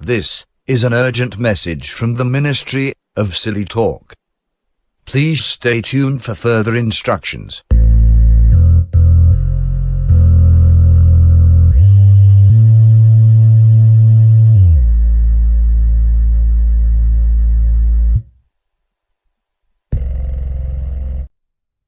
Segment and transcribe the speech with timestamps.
[0.00, 4.14] This is an urgent message from the Ministry of Silly Talk.
[5.06, 7.64] Please stay tuned for further instructions.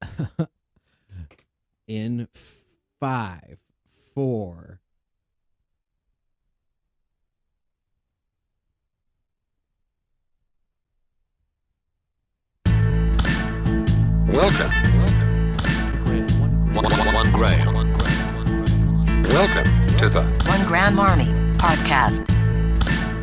[1.87, 2.27] in
[2.99, 3.59] five,
[4.13, 4.80] four.
[14.31, 14.71] Welcome.
[16.73, 17.75] One, one, one gram.
[19.25, 21.27] Welcome to the One Gram Army
[21.59, 22.29] Podcast.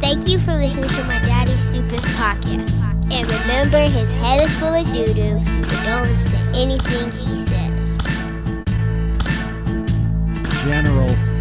[0.01, 2.73] Thank you for listening to my daddy's stupid podcast.
[3.09, 7.37] And remember, his head is full of doo doo, so don't listen to anything he
[7.37, 7.97] says.
[10.65, 11.39] Generals,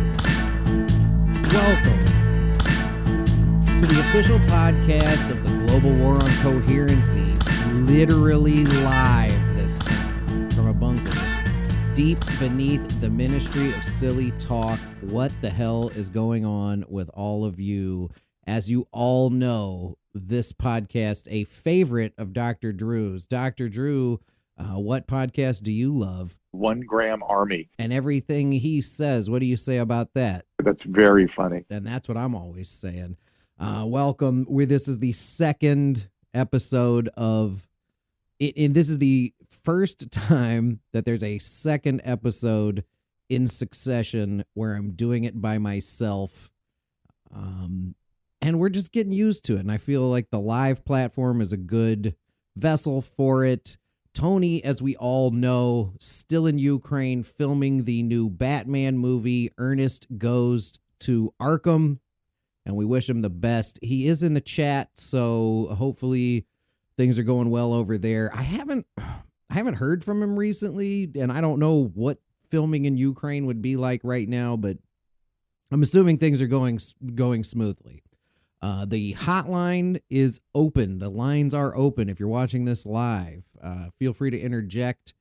[1.52, 2.06] welcome
[3.80, 7.34] to the official podcast of the Global War on Coherency,
[7.72, 9.45] literally live
[10.80, 14.78] this time from a bunker deep beneath the Ministry of Silly Talk.
[15.00, 18.10] What the hell is going on with all of you?
[18.46, 22.72] As you all know, this podcast, a favorite of Dr.
[22.72, 23.26] Drew's.
[23.26, 23.68] Dr.
[23.68, 24.20] Drew,
[24.58, 26.36] uh, what podcast do you love?
[26.52, 27.68] one gram army.
[27.78, 30.46] And everything he says, what do you say about that?
[30.62, 31.64] That's very funny.
[31.68, 33.16] And that's what I'm always saying.
[33.58, 34.46] Uh, welcome.
[34.48, 37.68] we this is the second episode of
[38.38, 39.34] it, and this is the
[39.66, 42.84] first time that there's a second episode
[43.28, 46.52] in succession where I'm doing it by myself.
[47.34, 47.96] Um,
[48.40, 49.60] and we're just getting used to it.
[49.60, 52.14] And I feel like the live platform is a good
[52.54, 53.76] vessel for it.
[54.14, 59.50] Tony, as we all know, still in Ukraine filming the new Batman movie.
[59.58, 61.98] Ernest goes to Arkham,
[62.64, 63.80] and we wish him the best.
[63.82, 66.46] He is in the chat, so hopefully
[66.96, 68.30] things are going well over there.
[68.32, 68.86] I haven't
[69.48, 72.18] I haven't heard from him recently, and I don't know what
[72.50, 74.78] filming in Ukraine would be like right now, but
[75.70, 76.80] I'm assuming things are going
[77.14, 78.02] going smoothly.
[78.62, 80.98] Uh, the hotline is open.
[80.98, 82.08] The lines are open.
[82.08, 85.14] If you're watching this live, uh, feel free to interject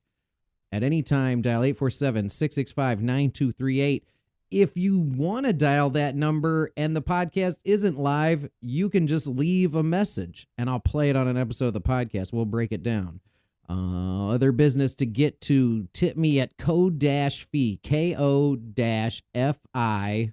[0.72, 1.42] at any time.
[1.42, 4.04] Dial 847 665 9238.
[4.50, 9.26] If you want to dial that number and the podcast isn't live, you can just
[9.26, 12.32] leave a message and I'll play it on an episode of the podcast.
[12.32, 13.20] We'll break it down.
[13.68, 19.22] Uh, other business to get to, tip me at code dash fee, K O dash
[19.34, 20.32] F I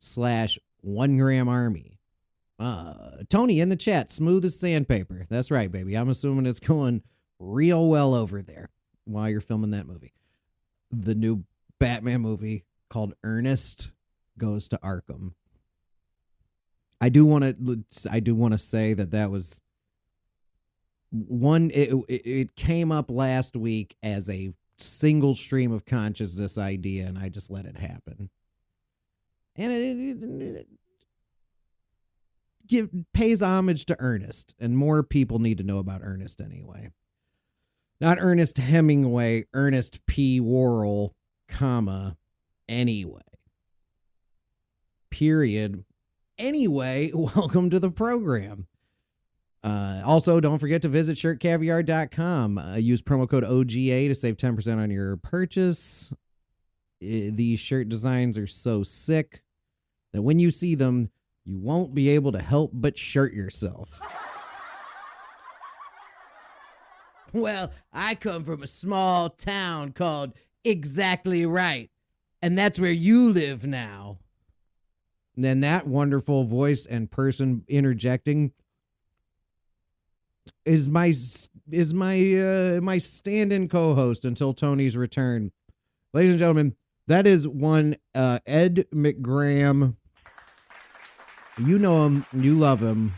[0.00, 1.98] slash one gram army.
[2.58, 5.26] Uh, Tony in the chat, smooth as sandpaper.
[5.30, 5.96] That's right, baby.
[5.96, 7.02] I'm assuming it's going
[7.38, 8.68] real well over there
[9.04, 10.12] while you're filming that movie.
[10.90, 11.44] The new
[11.78, 13.92] Batman movie called Ernest
[14.36, 15.32] Goes to Arkham.
[17.00, 17.84] I do want to.
[18.10, 19.60] I do want to say that that was
[21.10, 21.70] one.
[21.72, 27.18] It, it it came up last week as a single stream of consciousness idea, and
[27.18, 28.30] I just let it happen.
[29.56, 30.68] And it, it, it
[32.70, 36.90] give pays homage to Ernest, and more people need to know about Ernest anyway.
[38.00, 40.40] Not Ernest Hemingway, Ernest P.
[40.40, 41.14] Worrell,
[41.48, 42.16] comma,
[42.68, 43.20] anyway.
[45.10, 45.84] Period.
[46.38, 48.66] Anyway, welcome to the program.
[49.62, 52.58] Uh, also, don't forget to visit shirtcaviar.com.
[52.58, 56.12] Uh, use promo code OGA to save 10% on your purchase.
[57.00, 59.42] These shirt designs are so sick
[60.12, 61.10] that when you see them,
[61.44, 64.00] you won't be able to help but shirt yourself.
[67.32, 70.34] well, I come from a small town called
[70.64, 71.90] Exactly Right,
[72.42, 74.18] and that's where you live now.
[75.36, 78.52] And then that wonderful voice and person interjecting
[80.64, 81.14] is my
[81.70, 85.52] is my uh, my stand-in co-host until Tony's return.
[86.12, 86.74] Ladies and gentlemen,
[87.06, 89.96] that is one uh, Ed McGram
[91.66, 92.24] you know him.
[92.32, 93.12] You love him.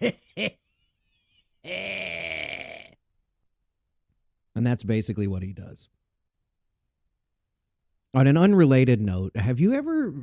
[4.54, 5.88] and that's basically what he does.
[8.14, 10.14] On an unrelated note, have you ever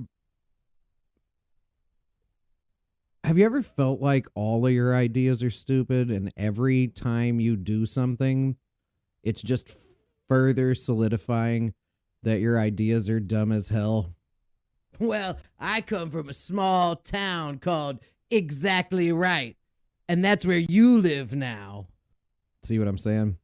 [3.23, 7.55] have you ever felt like all of your ideas are stupid and every time you
[7.55, 8.55] do something
[9.23, 9.75] it's just
[10.27, 11.73] further solidifying
[12.23, 14.15] that your ideas are dumb as hell?
[14.99, 19.57] Well, I come from a small town called Exactly Right,
[20.07, 21.87] and that's where you live now.
[22.63, 23.37] See what I'm saying?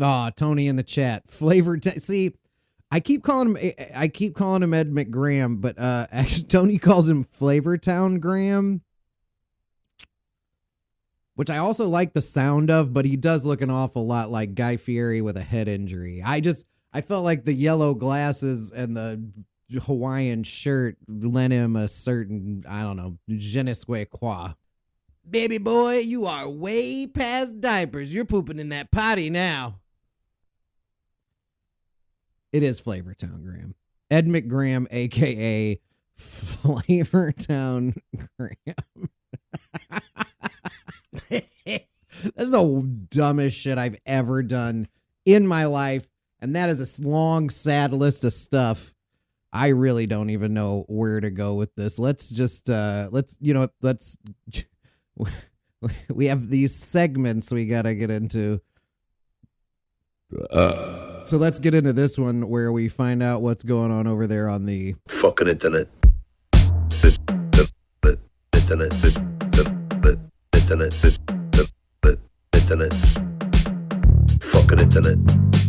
[0.00, 1.24] Ah, oh, Tony in the chat.
[1.30, 1.82] Flavored.
[1.82, 2.32] T- See,
[2.90, 7.08] I keep calling him I keep calling him Ed McGraham, but uh actually Tony calls
[7.08, 8.82] him Flavortown Graham.
[11.40, 14.54] Which I also like the sound of, but he does look an awful lot like
[14.54, 16.22] Guy Fieri with a head injury.
[16.22, 19.24] I just I felt like the yellow glasses and the
[19.86, 24.50] Hawaiian shirt lent him a certain I don't know je ne sais quoi.
[25.30, 28.12] Baby boy, you are way past diapers.
[28.12, 29.80] You're pooping in that potty now.
[32.52, 33.74] It is Flavortown Graham.
[34.10, 35.80] Ed McGraham, aka
[36.20, 37.96] Flavortown
[38.36, 39.08] Graham.
[41.30, 44.88] That's the dumbest shit I've ever done
[45.24, 46.08] in my life.
[46.40, 48.94] And that is a long, sad list of stuff.
[49.52, 51.98] I really don't even know where to go with this.
[51.98, 54.16] Let's just uh let's you know let's
[56.08, 58.60] we have these segments we got to get into.
[60.50, 64.28] Uh, so let's get into this one where we find out what's going on over
[64.28, 65.88] there on the fucking internet.
[67.02, 68.18] Internet.
[68.54, 69.29] Internet.
[70.70, 70.94] Internet.
[72.54, 72.92] internet,
[74.40, 75.18] Fucking internet.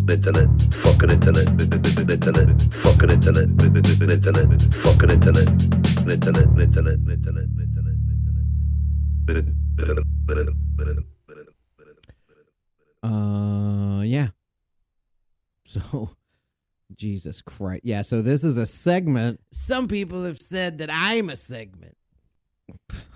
[0.08, 0.74] Internet.
[0.76, 1.48] Fucking internet.
[1.50, 2.62] Internet.
[2.72, 3.50] Fucking internet.
[3.50, 4.62] Internet.
[4.76, 5.50] Fucking internet.
[6.08, 6.48] Internet.
[6.60, 7.00] Internet.
[7.10, 7.50] Internet.
[9.28, 9.58] Internet.
[13.02, 14.28] Uh, yeah.
[15.66, 16.12] So,
[16.96, 17.86] Jesus Christ.
[17.86, 19.40] Yeah, so this is a segment.
[19.52, 21.98] Some people have said that I'm a segment.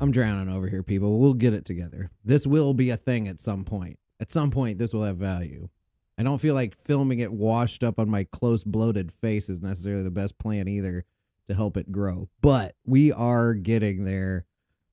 [0.00, 1.18] I'm drowning over here, people.
[1.18, 2.10] We'll get it together.
[2.24, 3.98] This will be a thing at some point.
[4.18, 5.68] At some point, this will have value.
[6.16, 10.02] I don't feel like filming it washed up on my close, bloated face is necessarily
[10.02, 11.04] the best plan either
[11.46, 12.28] to help it grow.
[12.40, 14.46] But we are getting there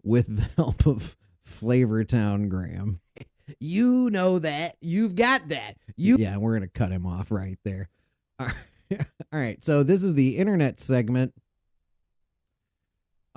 [0.04, 1.16] with the help of
[1.48, 3.00] Flavortown Graham.
[3.60, 4.76] You know that.
[4.82, 5.78] You've got that.
[5.96, 7.90] You Yeah, we're going to cut him off right there.
[8.40, 8.50] All
[9.32, 9.64] right.
[9.64, 11.34] So this is the internet segment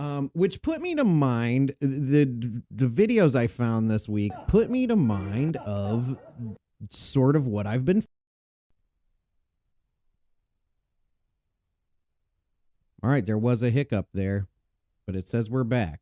[0.00, 2.24] um, which put me to mind the
[2.70, 6.16] the videos I found this week put me to mind of
[6.88, 8.02] sort of what I've been.
[13.02, 14.46] All right, there was a hiccup there,
[15.04, 16.00] but it says we're back.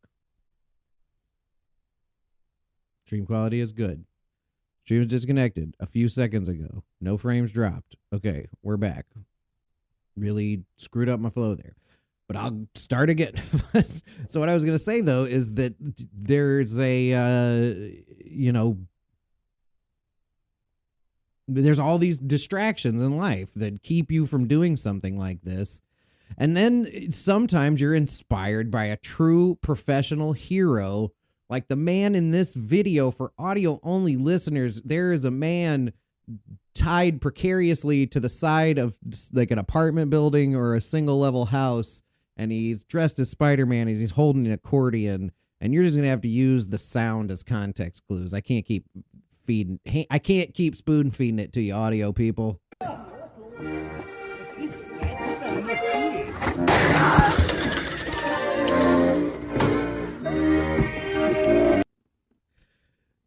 [3.05, 4.05] Stream quality is good.
[4.85, 6.85] Stream was disconnected a few seconds ago.
[7.01, 7.97] No frames dropped.
[8.15, 9.07] Okay, we're back.
[10.17, 11.75] Really screwed up my flow there
[12.29, 13.35] but I'll start again.
[14.29, 15.75] so what I was going to say though is that
[16.13, 17.75] there's a uh,
[18.25, 18.79] you know
[21.49, 25.81] there's all these distractions in life that keep you from doing something like this.
[26.37, 31.13] And then sometimes you're inspired by a true professional hero
[31.49, 34.83] like the man in this video for audio only listeners.
[34.83, 35.95] There is a man
[36.75, 38.97] tied precariously to the side of
[39.33, 42.03] like an apartment building or a single level house
[42.39, 43.89] and he's dressed as Spider-Man.
[43.89, 47.43] He's, he's holding an accordion, and you're just gonna have to use the sound as
[47.43, 48.33] context clues.
[48.33, 48.87] I can't keep
[49.45, 49.81] feeding.
[50.11, 52.61] I can't keep spoon feeding it to you, audio people.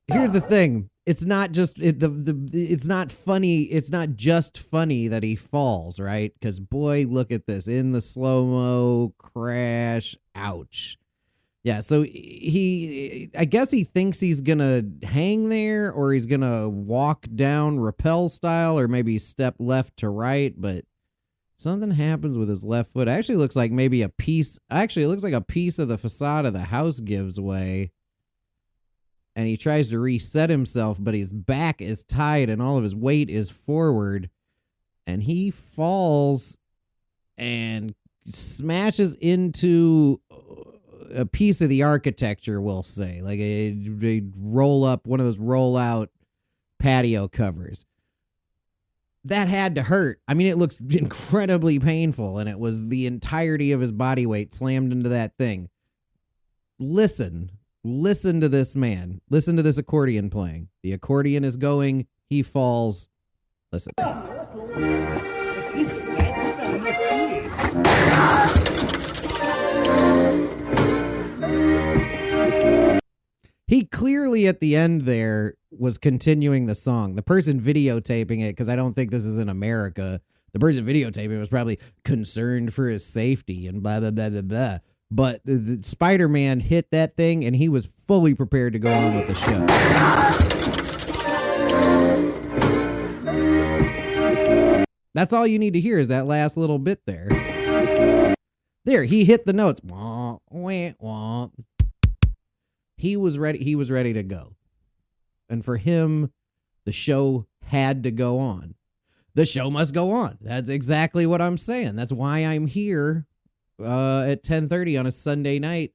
[0.07, 4.57] Here's the thing it's not just it, the the it's not funny it's not just
[4.57, 6.33] funny that he falls right?
[6.33, 10.97] Because boy look at this in the slow mo crash ouch.
[11.63, 17.25] Yeah so he i guess he thinks he's gonna hang there or he's gonna walk
[17.35, 20.85] down rappel style or maybe step left to right but
[21.57, 23.07] something happens with his left foot.
[23.07, 26.45] Actually looks like maybe a piece actually it looks like a piece of the facade
[26.45, 27.91] of the house gives way
[29.35, 32.95] and he tries to reset himself, but his back is tied and all of his
[32.95, 34.29] weight is forward.
[35.07, 36.57] And he falls
[37.37, 37.95] and
[38.29, 40.35] smashes into uh,
[41.15, 45.39] a piece of the architecture, we'll say, like a, a roll up, one of those
[45.39, 46.09] roll out
[46.79, 47.85] patio covers.
[49.25, 50.19] That had to hurt.
[50.27, 54.53] I mean, it looks incredibly painful, and it was the entirety of his body weight
[54.53, 55.69] slammed into that thing.
[56.79, 57.51] Listen,
[57.83, 59.21] Listen to this man.
[59.31, 60.67] Listen to this accordion playing.
[60.83, 62.05] The accordion is going.
[62.29, 63.09] He falls.
[63.71, 63.91] Listen.
[73.65, 77.15] He clearly at the end there was continuing the song.
[77.15, 80.21] The person videotaping it, because I don't think this is in America,
[80.53, 84.41] the person videotaping it was probably concerned for his safety and blah, blah, blah, blah,
[84.41, 84.77] blah.
[85.13, 89.27] But the Spider-Man hit that thing and he was fully prepared to go on with
[89.27, 89.67] the show.
[95.13, 97.27] That's all you need to hear is that last little bit there.
[98.85, 99.81] There, he hit the notes.
[102.97, 103.63] He was ready.
[103.63, 104.55] He was ready to go,
[105.49, 106.31] and for him,
[106.85, 108.75] the show had to go on.
[109.33, 110.37] The show must go on.
[110.39, 111.95] That's exactly what I'm saying.
[111.95, 113.27] That's why I'm here
[113.83, 115.93] uh, at 10:30 on a Sunday night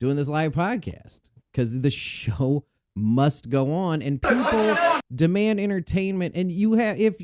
[0.00, 1.20] doing this live podcast
[1.52, 2.64] because the show
[2.94, 4.76] must go on, and people
[5.14, 6.34] demand entertainment.
[6.34, 7.16] And you have if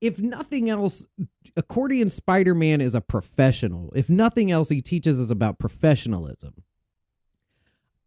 [0.00, 1.06] if nothing else,
[1.56, 3.92] accordion Spider Man is a professional.
[3.94, 6.54] If nothing else, he teaches us about professionalism.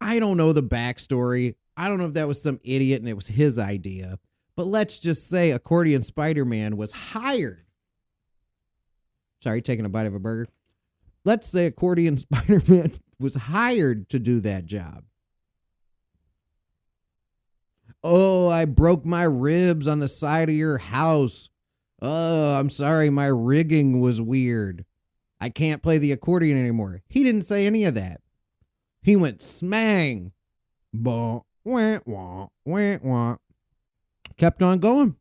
[0.01, 1.55] I don't know the backstory.
[1.77, 4.19] I don't know if that was some idiot and it was his idea.
[4.55, 7.63] But let's just say accordion Spider Man was hired.
[9.41, 10.47] Sorry, taking a bite of a burger.
[11.25, 15.03] Let's say accordion Spider Man was hired to do that job.
[18.03, 21.49] Oh, I broke my ribs on the side of your house.
[22.01, 24.85] Oh, I'm sorry, my rigging was weird.
[25.41, 27.01] I can't play the accordion anymore.
[27.09, 28.21] He didn't say any of that.
[29.01, 30.31] He went smang.
[30.93, 33.37] Bah, wah, wah, wah, wah.
[34.37, 35.15] Kept on going.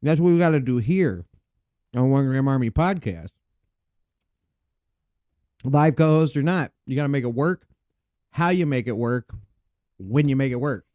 [0.00, 1.26] That's what we got to do here
[1.94, 3.30] on One Gram Army podcast.
[5.64, 7.66] Live co host or not, you got to make it work.
[8.30, 9.32] How you make it work,
[9.98, 10.86] when you make it work.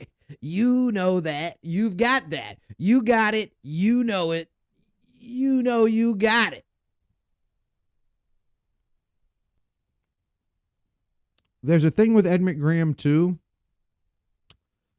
[0.42, 1.58] You know that.
[1.62, 2.58] You've got that.
[2.78, 3.54] You got it.
[3.62, 4.50] You know it.
[5.20, 6.66] You know you got it.
[11.64, 13.40] There's a thing with Ed McGraham too,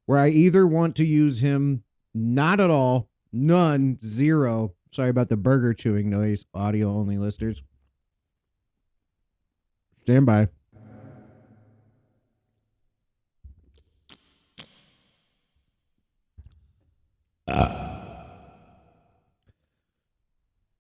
[0.07, 1.83] where I either want to use him
[2.15, 4.75] not at all, none, zero.
[4.91, 7.63] Sorry about the burger chewing noise, audio only listeners.
[10.09, 10.49] Stand by.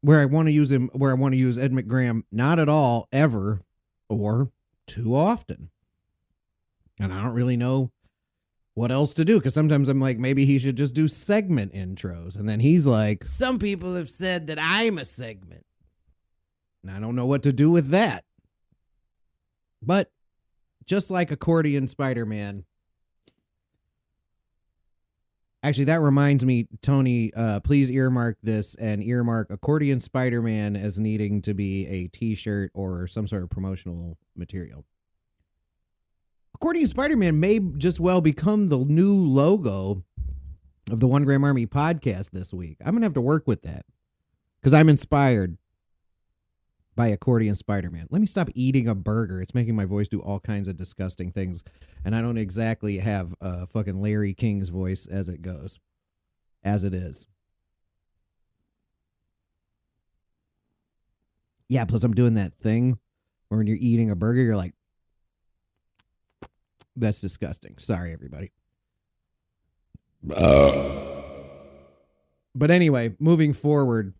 [0.00, 2.70] where I want to use him, where I want to use Ed McGraham, not at
[2.70, 3.61] all, ever,
[4.08, 4.50] or
[4.87, 5.68] too often.
[6.99, 7.92] And I don't really know
[8.73, 12.38] what else to do because sometimes I'm like, maybe he should just do segment intros.
[12.38, 15.66] And then he's like, some people have said that I'm a segment.
[16.82, 18.25] And I don't know what to do with that.
[19.82, 20.11] But
[20.87, 22.64] just like accordion Spider Man,
[25.62, 27.32] Actually, that reminds me, Tony.
[27.35, 32.70] Uh, please earmark this and earmark accordion Spider Man as needing to be a T-shirt
[32.75, 34.85] or some sort of promotional material.
[36.54, 40.04] Accordion Spider Man may just well become the new logo
[40.90, 42.76] of the One Gram Army podcast this week.
[42.85, 43.85] I'm gonna have to work with that
[44.61, 45.58] because I'm inspired
[46.99, 48.09] by accordion Spider-Man.
[48.11, 49.40] Let me stop eating a burger.
[49.40, 51.62] It's making my voice do all kinds of disgusting things,
[52.05, 55.78] and I don't exactly have a uh, fucking Larry King's voice as it goes,
[56.64, 57.28] as it is.
[61.69, 62.99] Yeah, plus I'm doing that thing
[63.47, 64.75] where when you're eating a burger, you're like,
[66.97, 67.76] that's disgusting.
[67.78, 68.50] Sorry, everybody.
[70.25, 70.43] But
[72.73, 74.14] anyway, moving forward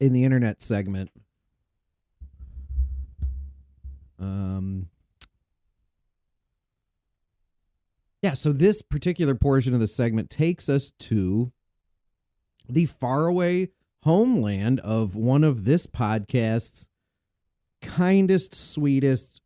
[0.00, 1.10] in the internet segment,
[4.18, 4.88] um,
[8.22, 11.52] yeah, so this particular portion of the segment takes us to
[12.68, 13.68] the faraway
[14.02, 16.88] homeland of one of this podcast's
[17.82, 19.40] kindest, sweetest,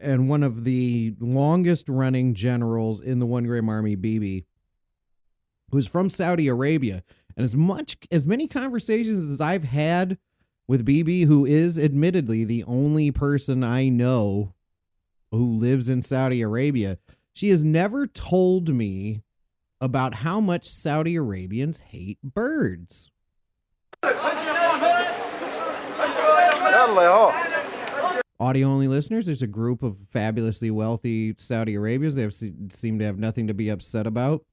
[0.00, 4.44] and one of the longest running generals in the One Gram Army, BB,
[5.70, 7.02] who's from Saudi Arabia.
[7.36, 10.18] And as much as many conversations as I've had
[10.70, 14.54] with BB, who is admittedly the only person I know
[15.32, 16.96] who lives in Saudi Arabia,
[17.32, 19.24] she has never told me
[19.80, 23.10] about how much Saudi Arabians hate birds.
[28.38, 32.14] Audio only listeners, there's a group of fabulously wealthy Saudi Arabians.
[32.14, 34.44] They have, seem to have nothing to be upset about.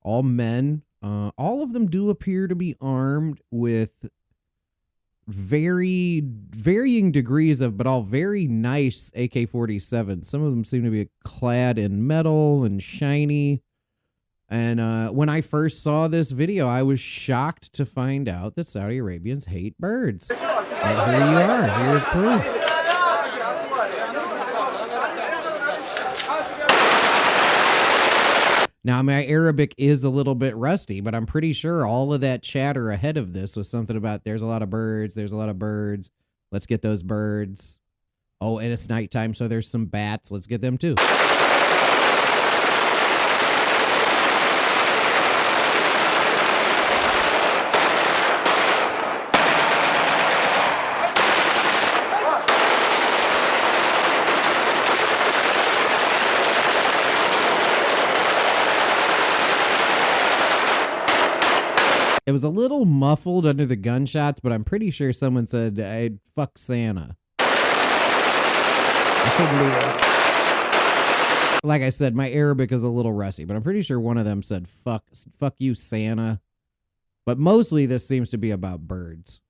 [0.00, 0.80] All men.
[1.02, 3.92] Uh, all of them do appear to be armed with
[5.28, 10.24] very varying degrees of, but all very nice AK 47.
[10.24, 13.62] Some of them seem to be clad in metal and shiny.
[14.48, 18.68] And uh, when I first saw this video, I was shocked to find out that
[18.68, 20.28] Saudi Arabians hate birds.
[20.28, 21.62] Here you are.
[21.62, 22.55] Here's proof.
[28.86, 32.44] Now, my Arabic is a little bit rusty, but I'm pretty sure all of that
[32.44, 35.48] chatter ahead of this was something about there's a lot of birds, there's a lot
[35.48, 36.08] of birds.
[36.52, 37.80] Let's get those birds.
[38.40, 40.30] Oh, and it's nighttime, so there's some bats.
[40.30, 40.94] Let's get them too.
[62.26, 66.18] It was a little muffled under the gunshots, but I'm pretty sure someone said, "Hey,
[66.34, 67.52] fuck Santa." I
[71.62, 74.24] Like I said, my Arabic is a little rusty, but I'm pretty sure one of
[74.24, 75.04] them said, "Fuck,
[75.38, 76.40] fuck you, Santa."
[77.24, 79.40] But mostly, this seems to be about birds.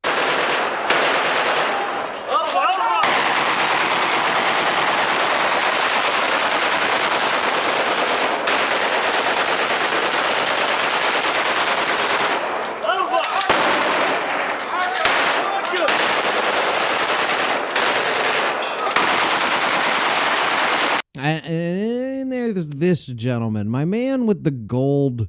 [21.30, 25.28] And there's this gentleman, my man with the gold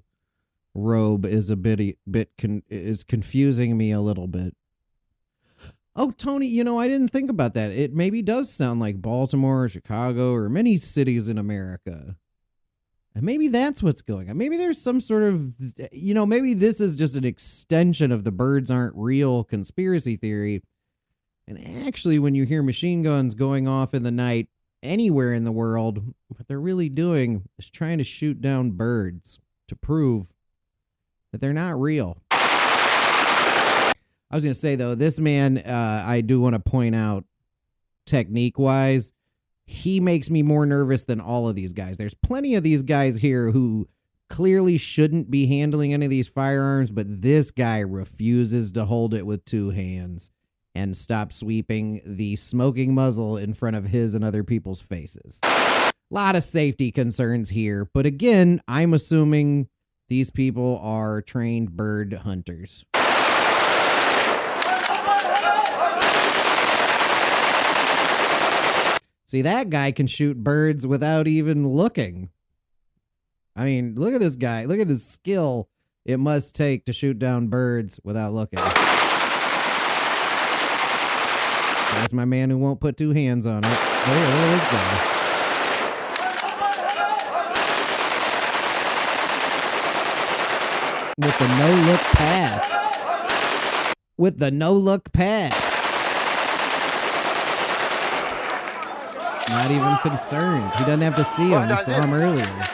[0.74, 4.56] robe, is a bit bit con- is confusing me a little bit.
[5.96, 7.72] Oh, Tony, you know I didn't think about that.
[7.72, 12.18] It maybe does sound like Baltimore, or Chicago, or many cities in America.
[13.16, 14.38] And maybe that's what's going on.
[14.38, 15.51] Maybe there's some sort of,
[15.92, 20.62] you know, maybe this is just an extension of the birds aren't real conspiracy theory.
[21.48, 24.50] And actually, when you hear machine guns going off in the night
[24.84, 29.76] anywhere in the world, what they're really doing is trying to shoot down birds to
[29.76, 30.28] prove
[31.32, 32.18] that they're not real.
[32.32, 37.26] I was going to say, though, this man, uh, I do want to point out
[38.06, 39.14] technique wise,
[39.66, 41.98] he makes me more nervous than all of these guys.
[41.98, 43.88] There's plenty of these guys here who
[44.30, 49.26] clearly shouldn't be handling any of these firearms, but this guy refuses to hold it
[49.26, 50.30] with two hands
[50.78, 55.40] and stop sweeping the smoking muzzle in front of his and other people's faces.
[55.44, 59.70] A lot of safety concerns here, but again, I'm assuming
[60.08, 62.86] these people are trained bird hunters.
[69.26, 72.30] See, that guy can shoot birds without even looking.
[73.56, 74.66] I mean, look at this guy.
[74.66, 75.70] Look at the skill
[76.06, 78.60] it must take to shoot down birds without looking.
[81.98, 83.68] That's my man who won't put two hands on it.
[83.68, 85.14] Oh, at this guy.
[91.18, 92.70] With the no look pass.
[94.16, 95.56] With the no look pass.
[99.50, 100.72] Not even concerned.
[100.78, 101.68] He doesn't have to see him.
[101.68, 102.46] We saw him earlier.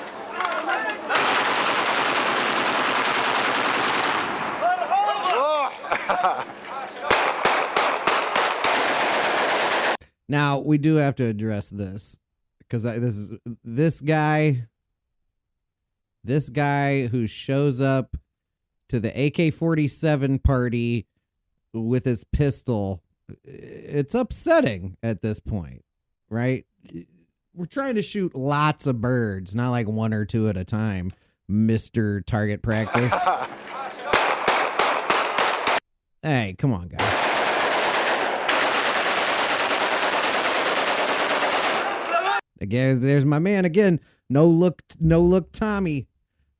[6.25, 6.45] Oh.
[10.29, 12.19] Now we do have to address this
[12.59, 13.31] because this is
[13.63, 14.67] this guy,
[16.23, 18.15] this guy who shows up
[18.89, 21.07] to the AK forty seven party
[21.73, 23.01] with his pistol.
[23.43, 25.83] It's upsetting at this point,
[26.29, 26.65] right?
[27.53, 31.11] We're trying to shoot lots of birds, not like one or two at a time,
[31.47, 33.11] Mister Target Practice.
[36.23, 37.32] hey, come on, guys.
[42.63, 43.99] Again, there's my man again.
[44.29, 46.07] No look, no look, Tommy,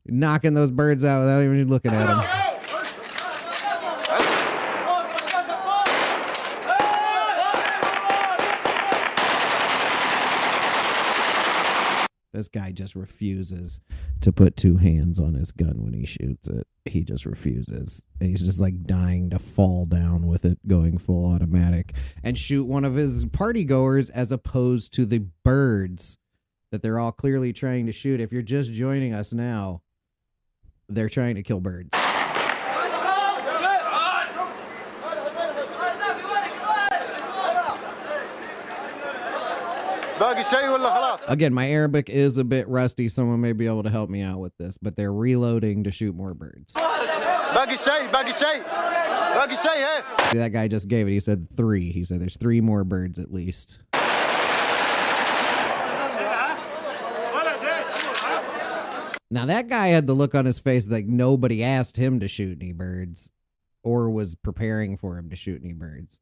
[0.06, 2.43] knocking those birds out without even looking at them.
[12.34, 13.80] This guy just refuses
[14.22, 16.66] to put two hands on his gun when he shoots it.
[16.86, 18.02] He just refuses.
[18.20, 21.94] And he's just like dying to fall down with it going full automatic
[22.24, 26.18] and shoot one of his party goers as opposed to the birds
[26.72, 28.20] that they're all clearly trying to shoot.
[28.20, 29.84] If you're just joining us now,
[30.90, 31.90] they're trying to kill birds.
[40.23, 43.09] باقي شيء ولا خلاص؟ Again, my Arabic is a bit rusty.
[43.09, 46.15] Someone may be able to help me out with this, but they're reloading to shoot
[46.15, 46.73] more birds.
[46.75, 48.63] باقي شيء باقي شيء
[49.35, 51.13] باقي شيء هي See, that guy just gave it.
[51.13, 51.91] He said three.
[51.93, 53.79] He said there's three more birds at least.
[59.31, 62.59] Now that guy had the look on his face like nobody asked him to shoot
[62.61, 63.33] any birds
[63.83, 66.21] or was preparing for him to shoot any birds.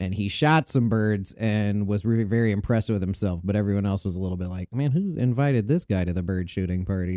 [0.00, 3.40] and he shot some birds and was really very impressed with himself.
[3.44, 6.22] But everyone else was a little bit like, man, who invited this guy to the
[6.22, 7.16] bird shooting party?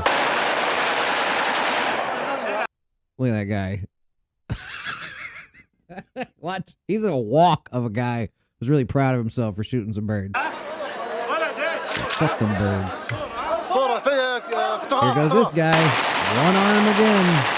[3.17, 3.85] Look at that guy.
[6.39, 6.75] what?
[6.87, 10.37] He's a walk of a guy who's really proud of himself for shooting some birds.
[12.15, 13.11] Fuck them birds.
[15.01, 15.75] Here goes this guy.
[16.43, 17.54] One arm again.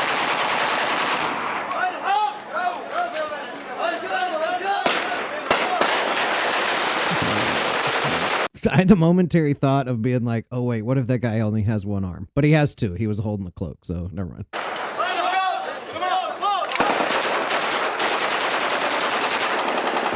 [8.71, 11.61] I had the momentary thought of being like, oh, wait, what if that guy only
[11.63, 12.27] has one arm?
[12.35, 12.93] But he has two.
[12.93, 14.45] He was holding the cloak, so never mind.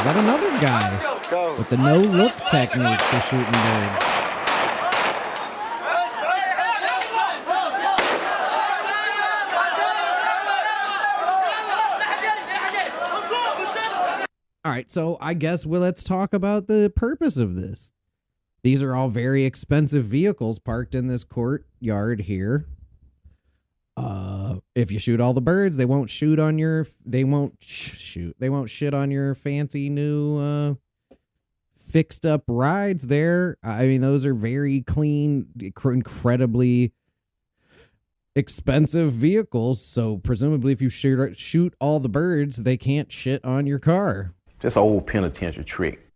[0.04, 4.06] Got another guy with the no look technique for shooting birds.
[14.64, 17.94] All right, so I guess well, let's talk about the purpose of this.
[18.64, 22.68] These are all very expensive vehicles parked in this courtyard here.
[23.98, 26.88] Uh, if you shoot all the birds, they won't shoot on your.
[27.06, 28.36] They won't sh- shoot.
[28.40, 31.16] They won't shit on your fancy new uh,
[31.90, 33.08] fixed up rides.
[33.08, 36.94] There, I mean, those are very clean, incredibly
[38.36, 39.84] expensive vehicles.
[39.86, 44.34] So presumably, if you shoot shoot all the birds, they can't shit on your car.
[44.60, 46.11] Just an old penitentiary trick.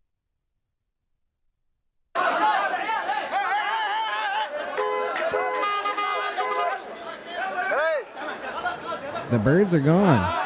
[9.32, 10.44] The birds are gone.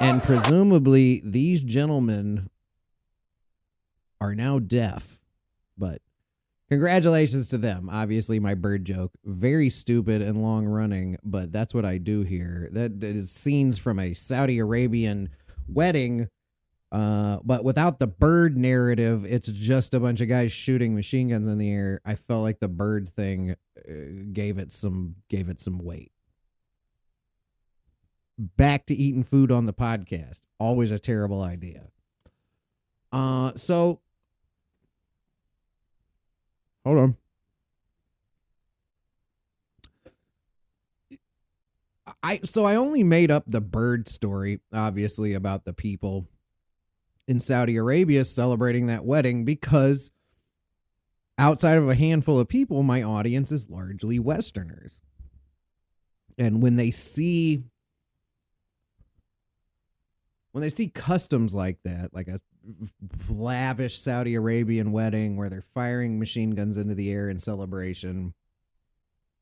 [0.00, 2.50] And presumably these gentlemen
[4.20, 5.20] are now deaf.
[5.78, 6.02] But
[6.68, 7.88] congratulations to them.
[7.90, 12.68] Obviously, my bird joke, very stupid and long running, but that's what I do here.
[12.72, 15.28] That is scenes from a Saudi Arabian
[15.68, 16.28] wedding.
[16.92, 21.48] Uh, but without the bird narrative, it's just a bunch of guys shooting machine guns
[21.48, 22.02] in the air.
[22.04, 23.92] I felt like the bird thing uh,
[24.30, 26.12] gave it some gave it some weight.
[28.38, 30.40] Back to eating food on the podcast.
[30.60, 31.84] Always a terrible idea.
[33.10, 34.00] Uh, so
[36.84, 37.16] hold on.
[42.22, 46.28] I so I only made up the bird story, obviously about the people
[47.28, 50.10] in Saudi Arabia celebrating that wedding because
[51.38, 55.00] outside of a handful of people, my audience is largely Westerners.
[56.38, 57.64] And when they see
[60.52, 62.40] when they see customs like that, like a
[63.28, 68.34] lavish Saudi Arabian wedding where they're firing machine guns into the air in celebration,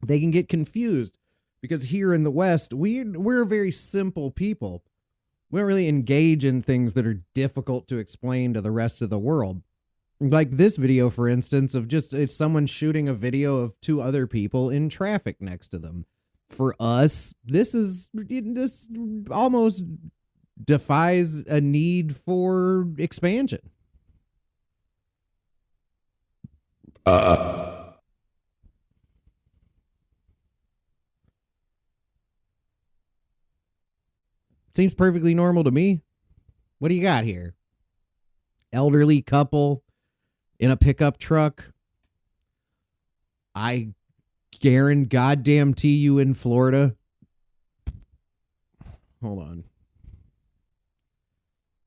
[0.04, 1.18] they can get confused
[1.60, 4.82] because here in the West, we we're very simple people.
[5.50, 9.10] We don't really engage in things that are difficult to explain to the rest of
[9.10, 9.62] the world.
[10.20, 14.26] Like this video, for instance, of just it's someone shooting a video of two other
[14.26, 16.04] people in traffic next to them.
[16.48, 18.86] For us, this is this
[19.30, 19.82] almost
[20.62, 23.70] defies a need for expansion.
[27.06, 27.69] Uh, uh,
[34.80, 36.00] Seems perfectly normal to me.
[36.78, 37.54] What do you got here?
[38.72, 39.84] Elderly couple
[40.58, 41.74] in a pickup truck.
[43.54, 43.88] I
[44.58, 46.96] guarantee goddamn T you in Florida.
[49.22, 49.64] Hold on.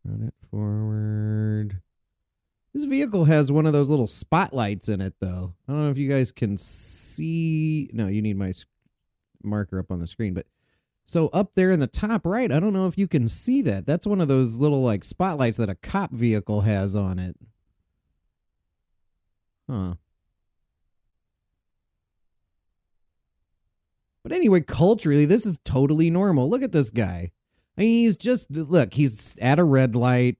[0.06, 1.82] Run it forward.
[2.76, 5.56] This vehicle has one of those little spotlights in it, though.
[5.68, 7.90] I don't know if you guys can see.
[7.92, 8.54] No, you need my
[9.42, 10.46] marker up on the screen, but
[11.06, 13.86] so up there in the top right, I don't know if you can see that.
[13.86, 17.36] That's one of those little like spotlights that a cop vehicle has on it.
[19.70, 19.96] Huh.
[24.24, 26.50] But anyway, culturally, this is totally normal.
[26.50, 27.32] Look at this guy.
[27.78, 28.94] I mean, he's just look.
[28.94, 30.38] He's at a red light.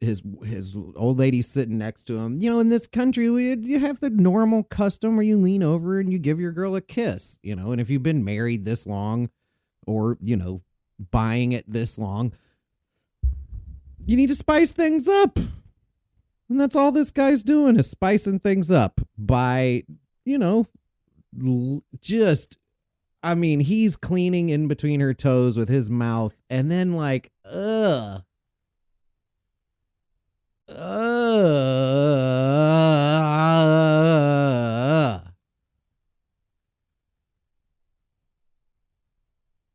[0.00, 2.36] His his old lady sitting next to him.
[2.40, 6.00] You know, in this country, we you have the normal custom where you lean over
[6.00, 7.38] and you give your girl a kiss.
[7.42, 9.30] You know, and if you've been married this long,
[9.86, 10.62] or you know,
[11.10, 12.32] buying it this long,
[14.04, 15.38] you need to spice things up.
[16.48, 19.84] And that's all this guy's doing is spicing things up by,
[20.24, 20.66] you know,
[22.00, 22.58] just
[23.22, 28.22] I mean, he's cleaning in between her toes with his mouth and then like, ugh.
[30.68, 31.92] Ugh.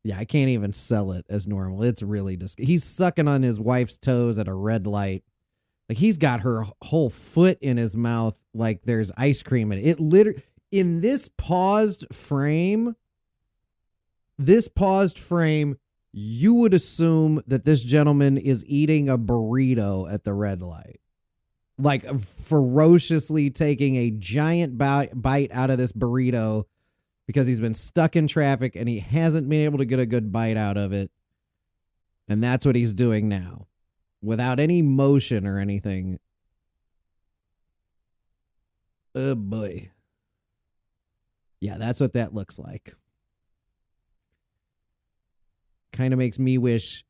[0.08, 1.84] Yeah, I can't even sell it as normal.
[1.84, 5.26] It's really dis- he's sucking on his wife's toes at a red light.
[5.90, 9.86] Like he's got her whole foot in his mouth like there's ice cream in it.
[9.86, 10.42] It literally
[10.72, 12.96] in this paused frame
[14.38, 15.78] this paused frame,
[16.14, 21.02] you would assume that this gentleman is eating a burrito at the red light.
[21.78, 26.64] Like ferociously taking a giant bite out of this burrito
[27.28, 30.32] because he's been stuck in traffic and he hasn't been able to get a good
[30.32, 31.12] bite out of it.
[32.28, 33.68] And that's what he's doing now
[34.22, 36.20] without any motion or anything.
[39.14, 39.92] Oh boy.
[41.60, 42.94] Yeah, that's what that looks like.
[45.92, 47.04] Kind of makes me wish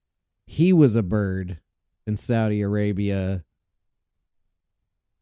[0.45, 1.59] he was a bird
[2.05, 3.43] in Saudi Arabia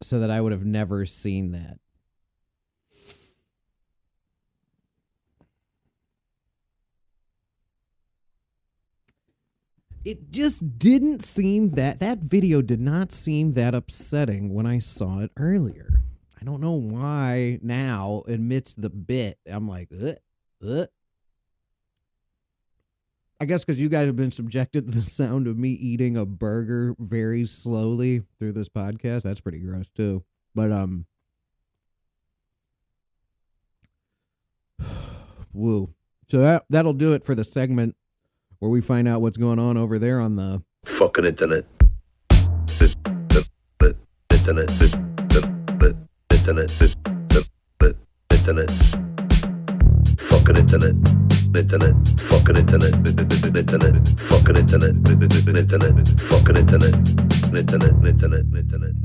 [0.02, 1.78] so that I would have never seen that.
[10.06, 15.18] It just didn't seem that that video did not seem that upsetting when I saw
[15.18, 16.00] it earlier.
[16.40, 20.14] I don't know why now amidst the bit I'm like, Ugh,
[20.64, 20.86] ugh.
[23.40, 26.24] I guess because you guys have been subjected to the sound of me eating a
[26.24, 29.24] burger very slowly through this podcast.
[29.24, 30.22] That's pretty gross too.
[30.54, 31.06] But um,
[35.52, 35.92] woo.
[36.28, 37.96] So that that'll do it for the segment
[38.58, 41.64] where we find out what's going on over there on the fucking internet.
[44.30, 44.70] Internet.
[46.30, 46.70] Internet.
[48.30, 48.70] Internet.
[50.18, 50.94] Fucking internet.
[51.56, 51.94] Internet.
[52.20, 52.94] Fucking internet.
[53.56, 54.20] Internet.
[54.20, 54.94] Fucking internet.
[55.58, 56.20] Internet.
[56.20, 56.94] Fucking internet.
[57.56, 58.06] Internet.
[58.06, 58.44] Internet.
[58.54, 58.96] Internet.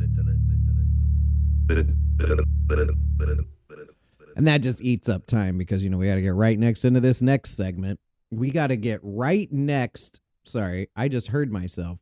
[4.36, 6.86] and that just eats up time because you know we got to get right next
[6.86, 8.00] into this next segment.
[8.32, 10.22] We got to get right next.
[10.44, 12.00] Sorry, I just heard myself.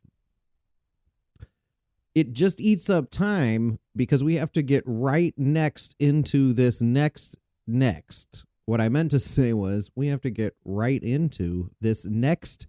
[2.15, 7.37] It just eats up time because we have to get right next into this next
[7.67, 8.45] next.
[8.65, 12.67] What I meant to say was we have to get right into this next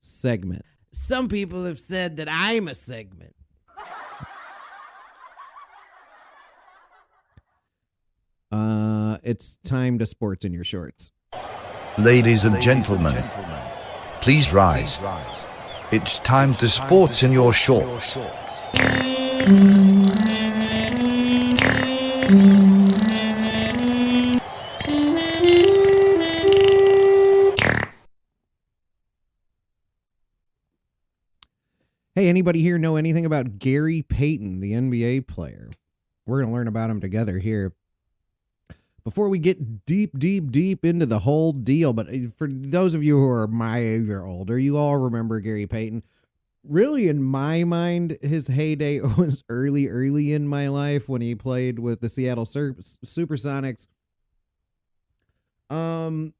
[0.00, 0.64] segment.
[0.92, 3.34] Some people have said that I'm a segment.
[8.52, 11.10] Uh, it's time to sports in your shorts.
[11.98, 13.22] Ladies and gentlemen,
[14.20, 14.98] please rise.
[15.92, 18.14] It's time to sports in your shorts.
[32.16, 35.70] Hey, anybody here know anything about Gary Payton, the NBA player?
[36.26, 37.72] We're going to learn about him together here.
[39.04, 43.04] Before we get deep, deep, deep into the whole deal, but uh, for those of
[43.04, 46.02] you who are my age or older, you all remember Gary Payton.
[46.66, 51.78] Really, in my mind, his heyday was early, early in my life when he played
[51.78, 53.88] with the Seattle Sur- Supersonics.
[55.68, 56.32] Um,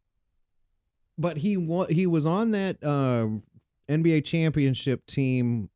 [1.18, 3.28] but he wa- he was on that uh,
[3.92, 5.68] NBA championship team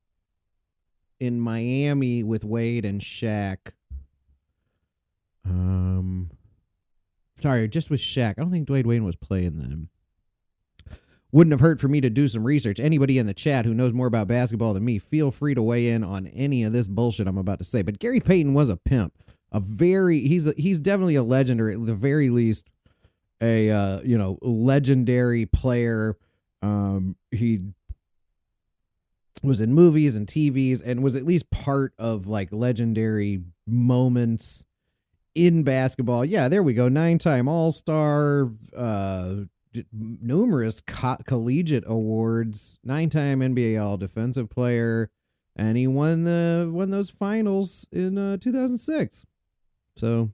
[1.21, 3.73] in Miami with Wade and Shaq.
[5.45, 6.31] Um,
[7.43, 8.31] sorry, just with Shaq.
[8.31, 9.89] I don't think Dwayne Wayne was playing then.
[11.31, 12.81] Wouldn't have hurt for me to do some research.
[12.81, 15.89] Anybody in the chat who knows more about basketball than me, feel free to weigh
[15.89, 17.83] in on any of this bullshit I'm about to say.
[17.83, 19.13] But Gary Payton was a pimp,
[19.53, 22.71] a very he's a, he's definitely a legend, or at the very least,
[23.43, 26.17] a uh, you know legendary player.
[26.63, 27.61] Um, he
[29.43, 34.65] was in movies and TVs and was at least part of like legendary moments
[35.35, 36.25] in basketball.
[36.25, 36.89] Yeah, there we go.
[36.89, 39.35] Nine time All Star, uh,
[39.93, 45.11] numerous co- collegiate awards, nine time NBA All Defensive Player,
[45.57, 49.27] and he won the won those finals in uh, 2006.
[49.97, 50.31] So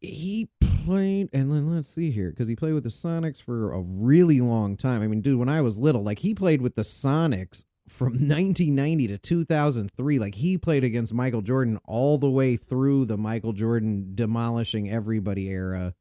[0.00, 0.48] he
[0.84, 4.40] played, and then let's see here, because he played with the Sonics for a really
[4.40, 5.02] long time.
[5.02, 9.08] I mean, dude, when I was little, like he played with the Sonics from 1990
[9.08, 10.18] to 2003.
[10.18, 15.48] Like he played against Michael Jordan all the way through the Michael Jordan demolishing everybody
[15.48, 15.94] era.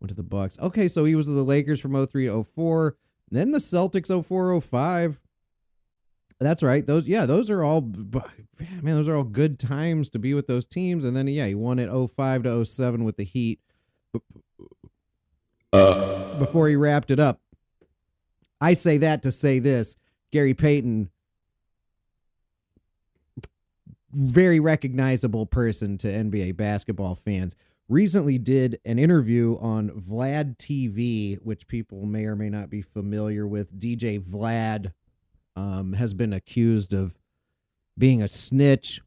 [0.00, 0.58] Went to the Bucks.
[0.58, 2.96] Okay, so he was with the Lakers from 03 to 04.
[3.30, 5.20] Then the Celtics 04 05.
[6.40, 6.86] That's right.
[6.86, 10.66] Those yeah, those are all man, those are all good times to be with those
[10.66, 11.04] teams.
[11.04, 13.60] And then yeah, he won it 05 to 07 with the Heat.
[15.72, 16.38] Uh.
[16.38, 17.40] Before he wrapped it up.
[18.60, 19.96] I say that to say this.
[20.32, 21.10] Gary Payton
[24.14, 27.56] very recognizable person to NBA basketball fans.
[27.88, 33.46] Recently did an interview on Vlad TV, which people may or may not be familiar
[33.46, 33.78] with.
[33.78, 34.92] DJ Vlad
[35.54, 37.14] um, has been accused of
[37.98, 39.00] being a snitch.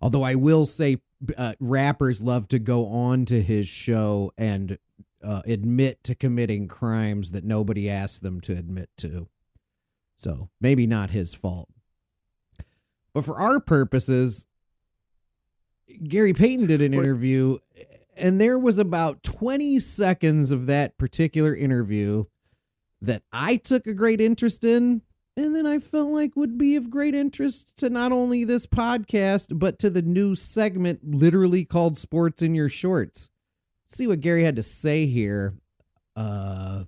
[0.00, 0.98] Although I will say
[1.36, 4.78] uh, rappers love to go on to his show and
[5.22, 9.28] uh, admit to committing crimes that nobody asked them to admit to.
[10.18, 11.68] So maybe not his fault.
[13.14, 14.46] But for our purposes,
[16.08, 17.58] Gary Payton did an interview,
[18.16, 22.24] and there was about 20 seconds of that particular interview
[23.02, 25.02] that I took a great interest in,
[25.36, 29.58] and then I felt like would be of great interest to not only this podcast,
[29.58, 33.28] but to the new segment literally called Sports in Your Shorts.
[33.88, 35.54] see what Gary had to say here.
[36.16, 36.84] Uh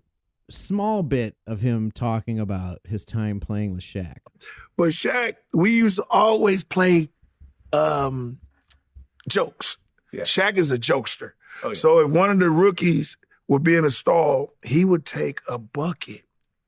[0.50, 4.18] small bit of him talking about his time playing with Shaq.
[4.76, 7.09] But Shaq, we used to always play
[7.72, 8.38] um,
[9.28, 9.78] jokes.
[10.12, 11.33] Shaq is a jokester.
[11.72, 13.16] So if one of the rookies
[13.48, 16.22] would be in a stall, he would take a bucket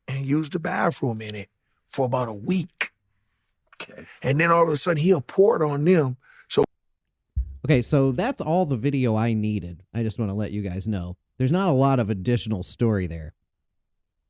[0.09, 1.49] and use the bathroom in it
[1.89, 2.93] for about a week.
[3.75, 4.07] Okay.
[4.23, 6.17] And then all of a sudden he'll pour it on them.
[6.49, 6.65] So
[7.65, 9.83] Okay, so that's all the video I needed.
[9.93, 11.17] I just want to let you guys know.
[11.39, 13.35] There's not a lot of additional story there.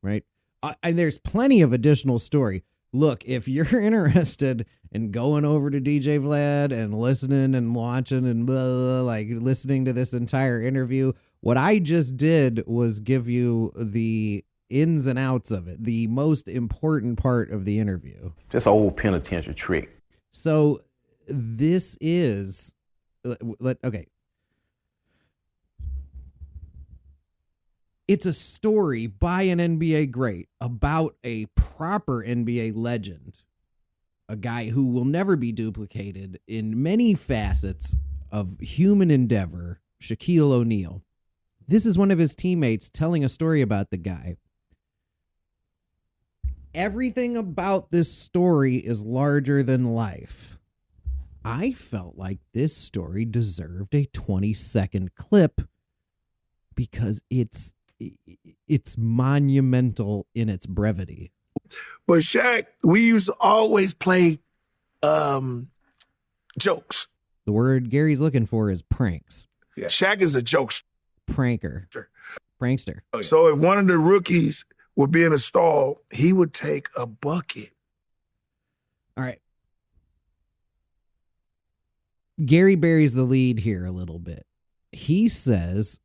[0.07, 0.23] Right?
[0.63, 2.63] Uh, and there's plenty of additional story.
[2.93, 8.45] Look, if you're interested in going over to DJ Vlad and listening and watching and
[8.45, 13.27] blah, blah, blah, like listening to this entire interview, what I just did was give
[13.29, 18.31] you the ins and outs of it, the most important part of the interview.
[18.49, 19.89] Just an old penitentiary trick.
[20.31, 20.81] So
[21.27, 22.73] this is
[23.59, 24.07] let- okay.
[28.07, 33.33] It's a story by an NBA great about a proper NBA legend,
[34.29, 37.97] a guy who will never be duplicated in many facets
[38.31, 41.03] of human endeavor, Shaquille O'Neal.
[41.67, 44.37] This is one of his teammates telling a story about the guy.
[46.73, 50.57] Everything about this story is larger than life.
[51.43, 55.59] I felt like this story deserved a 20 second clip
[56.73, 57.73] because it's
[58.67, 61.31] it's monumental in its brevity.
[62.05, 64.39] But Shaq, we used to always play
[65.03, 65.69] um,
[66.59, 67.07] jokes.
[67.45, 69.47] The word Gary's looking for is pranks.
[69.75, 69.87] Yeah.
[69.87, 70.83] Shaq is a jokester.
[71.29, 71.87] Pranker.
[72.61, 72.99] Prankster.
[73.21, 77.05] So if one of the rookies would be in a stall, he would take a
[77.05, 77.71] bucket.
[79.15, 79.41] All right.
[82.43, 84.45] Gary buries the lead here a little bit.
[84.91, 85.99] He says,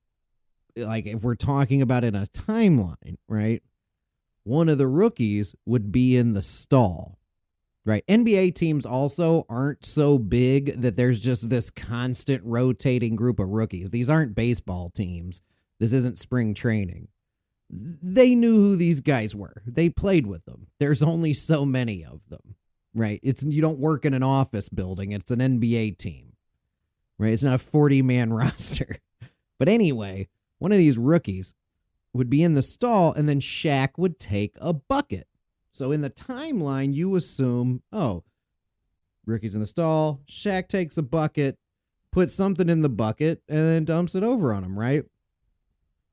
[0.77, 3.63] like, if we're talking about in a timeline, right?
[4.45, 7.19] One of the rookies would be in the stall,
[7.85, 8.05] right?
[8.09, 13.91] NBA teams also aren't so big that there's just this constant rotating group of rookies.
[13.91, 15.43] These aren't baseball teams.
[15.79, 17.09] This isn't spring training.
[17.71, 19.63] They knew who these guys were.
[19.67, 20.67] They played with them.
[20.79, 22.57] There's only so many of them
[22.95, 23.21] right?
[23.23, 25.13] It's you don't work in an office building.
[25.13, 26.33] It's an NBA team,
[27.19, 27.33] right?
[27.33, 28.99] It's not a 40 man roster.
[29.59, 30.29] But anyway,
[30.63, 31.55] one of these rookies
[32.13, 35.27] would be in the stall, and then Shaq would take a bucket.
[35.73, 38.23] So in the timeline, you assume, oh,
[39.27, 40.21] rookie's in the stall.
[40.29, 41.59] Shaq takes a bucket,
[42.13, 45.03] puts something in the bucket, and then dumps it over on him, right?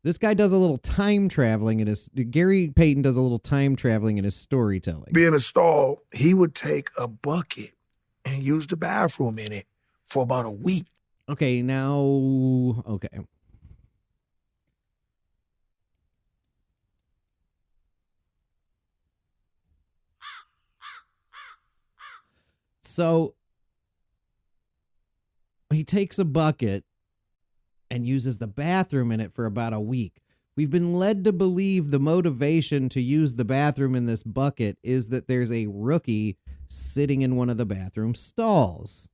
[0.01, 3.75] This guy does a little time traveling in his Gary Payton does a little time
[3.75, 5.11] traveling in his storytelling.
[5.13, 7.73] Being in a stall, he would take a bucket
[8.25, 9.67] and use the bathroom in it
[10.05, 10.87] for about a week.
[11.27, 11.99] Okay, now
[12.87, 13.09] okay.
[22.99, 23.33] So
[25.71, 26.83] he takes a bucket
[27.89, 30.21] and uses the bathroom in it for about a week.
[30.57, 35.07] We've been led to believe the motivation to use the bathroom in this bucket is
[35.07, 36.35] that there's a rookie
[36.67, 39.07] sitting in one of the bathroom stalls.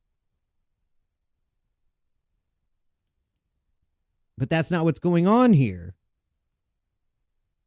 [4.36, 5.94] But that's not what's going on here.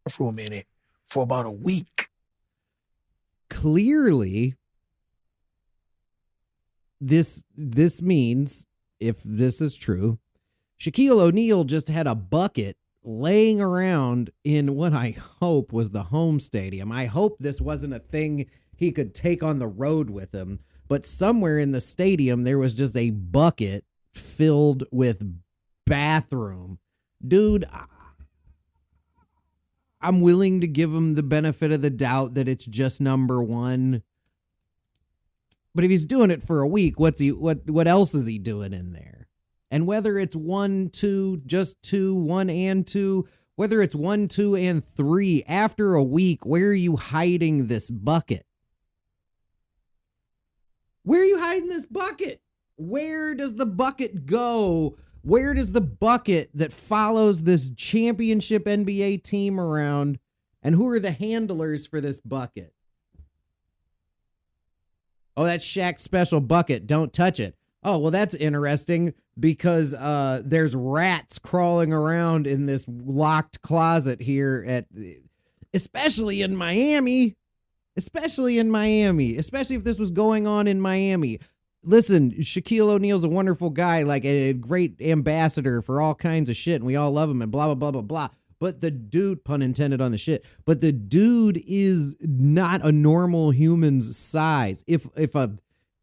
[0.05, 0.67] Bathroom in it
[1.07, 2.09] for about a week.
[3.49, 4.57] Clearly,
[7.01, 8.67] this this means
[9.01, 10.19] if this is true,
[10.81, 16.41] Shaquille O'Neal just had a bucket laying around in what I hope was the home
[16.41, 16.93] stadium.
[16.93, 18.47] I hope this wasn't a thing
[18.77, 22.75] he could take on the road with him, but somewhere in the stadium there was
[22.75, 25.23] just a bucket filled with
[25.87, 26.79] bathroom.
[27.27, 27.69] Dude,
[30.01, 34.03] I'm willing to give him the benefit of the doubt that it's just number 1.
[35.75, 38.39] But if he's doing it for a week, what's he what what else is he
[38.39, 39.29] doing in there?
[39.71, 44.85] And whether it's one, two, just two, one and two, whether it's one, two, and
[44.85, 48.47] three, after a week, where are you hiding this bucket?
[51.03, 52.41] Where are you hiding this bucket?
[52.77, 54.97] Where does the bucket go?
[55.23, 60.19] Where does the bucket that follows this championship NBA team around?
[60.63, 62.73] And who are the handlers for this bucket?
[65.39, 66.85] Oh, that's Shaq's special bucket.
[66.89, 67.55] Don't touch it.
[67.85, 74.65] Oh, well, that's interesting because uh, there's rats crawling around in this locked closet here
[74.67, 74.87] at,
[75.73, 77.37] especially in Miami,
[77.97, 81.39] especially in Miami, especially if this was going on in Miami.
[81.85, 86.75] Listen, Shaquille O'Neal's a wonderful guy, like a great ambassador for all kinds of shit,
[86.75, 88.29] and we all love him and blah blah blah blah blah.
[88.61, 93.51] But the dude, pun intended on the shit, but the dude is not a normal
[93.51, 94.83] human's size.
[94.87, 95.57] If if a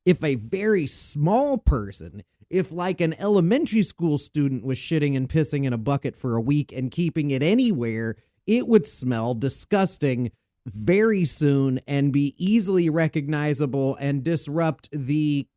[0.05, 5.65] if a very small person, if like an elementary school student was shitting and pissing
[5.65, 8.15] in a bucket for a week and keeping it anywhere,
[8.47, 10.31] it would smell disgusting
[10.65, 15.47] very soon and be easily recognizable and disrupt the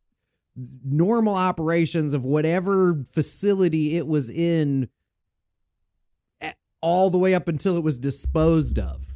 [0.85, 4.89] normal operations of whatever facility it was in
[6.81, 9.15] all the way up until it was disposed of.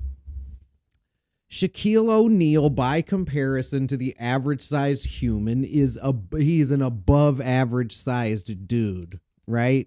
[1.50, 7.94] Shaquille O'Neal, by comparison to the average sized human, is a he's an above average
[7.94, 9.86] sized dude, right?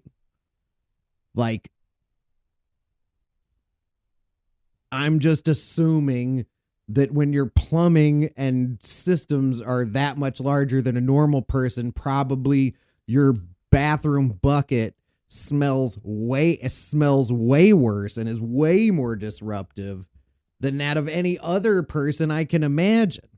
[1.34, 1.68] Like,
[4.92, 6.46] I'm just assuming
[6.88, 12.76] that when your plumbing and systems are that much larger than a normal person, probably
[13.08, 13.34] your
[13.72, 14.94] bathroom bucket
[15.28, 20.06] smells way smells way worse and is way more disruptive
[20.60, 23.28] than that of any other person I can imagine.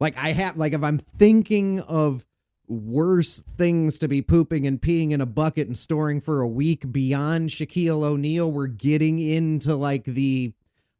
[0.00, 2.24] Like I have like if I'm thinking of
[2.68, 6.92] worse things to be pooping and peeing in a bucket and storing for a week
[6.92, 10.52] beyond Shaquille O'Neal, we're getting into like the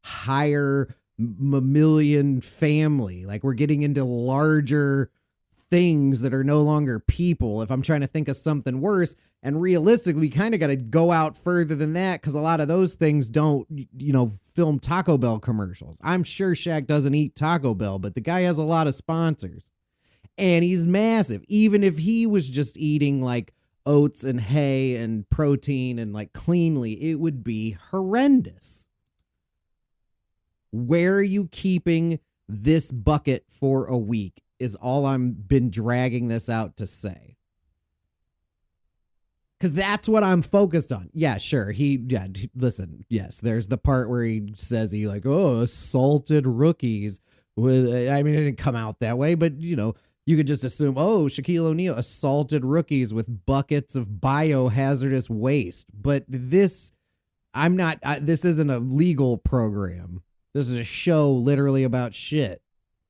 [0.03, 3.25] higher mammalian family.
[3.25, 5.11] Like we're getting into larger
[5.69, 7.61] things that are no longer people.
[7.61, 10.75] If I'm trying to think of something worse, and realistically, we kind of got to
[10.75, 13.65] go out further than that because a lot of those things don't,
[13.97, 15.97] you know, film Taco Bell commercials.
[16.03, 19.71] I'm sure Shaq doesn't eat Taco Bell, but the guy has a lot of sponsors
[20.37, 21.43] and he's massive.
[21.47, 23.53] Even if he was just eating like
[23.85, 28.85] oats and hay and protein and like cleanly, it would be horrendous.
[30.71, 34.43] Where are you keeping this bucket for a week?
[34.59, 37.37] Is all I'm been dragging this out to say
[39.59, 41.09] because that's what I'm focused on.
[41.13, 41.71] Yeah, sure.
[41.71, 47.19] He, yeah, listen, yes, there's the part where he says he like, oh, assaulted rookies
[47.57, 49.95] with, I mean, it didn't come out that way, but you know,
[50.25, 55.87] you could just assume, oh, Shaquille O'Neal assaulted rookies with buckets of biohazardous waste.
[55.93, 56.93] But this,
[57.53, 60.21] I'm not, I, this isn't a legal program.
[60.53, 62.61] This is a show literally about shit.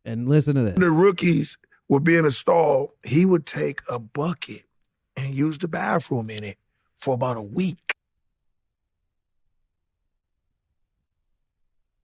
[0.06, 0.76] And listen to this.
[0.76, 2.96] The rookies would be in a stall.
[3.04, 4.64] He would take a bucket
[5.18, 6.58] and use the bathroom in it
[6.98, 7.96] for about a week.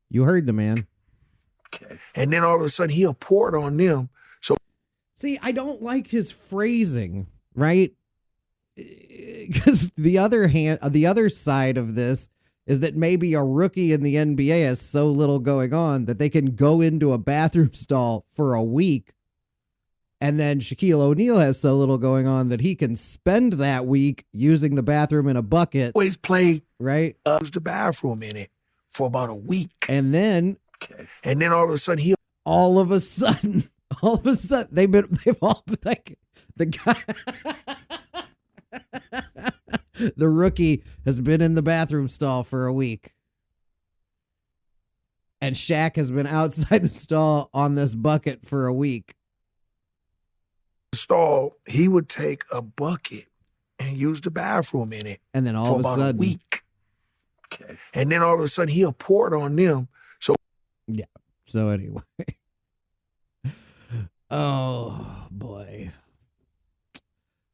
[0.10, 0.88] You heard the man.
[1.74, 1.98] Okay.
[2.16, 4.10] And then all of a sudden he'll pour it on them.
[4.41, 4.56] So
[5.16, 7.93] See, I don't like his phrasing, right?
[9.48, 12.30] Because the other hand, the other side of this
[12.66, 16.30] is that maybe a rookie in the NBA has so little going on that they
[16.30, 19.16] can go into a bathroom stall for a week
[20.22, 24.26] and then Shaquille O'Neal has so little going on that he can spend that week
[24.32, 25.91] using the bathroom in a bucket.
[25.93, 27.16] Always play right.
[27.26, 28.49] Uh, use the bathroom in it
[28.89, 30.57] for about a week, and then,
[31.24, 33.70] and then all of a sudden he, all of a sudden,
[34.01, 36.18] all of a sudden they've been they've all been like
[36.55, 37.03] the guy.
[40.16, 43.14] the rookie has been in the bathroom stall for a week.
[45.41, 49.16] And Shaq has been outside the stall on this bucket for a week
[50.96, 53.28] stall, he would take a bucket
[53.80, 55.20] and use the bathroom in it.
[55.34, 56.64] And then all for of a about sudden, a week.
[57.54, 57.78] Okay.
[57.93, 59.88] And then all of a sudden he'll pour it on them.
[60.20, 60.36] So
[60.88, 61.06] yeah.
[61.46, 62.02] So anyway.
[64.32, 65.91] oh boy.